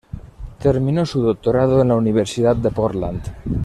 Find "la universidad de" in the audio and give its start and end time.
1.89-2.71